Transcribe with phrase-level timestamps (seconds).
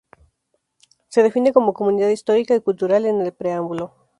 [1.09, 3.93] Se define como "Comunidad histórica y cultural" en el preámbulo.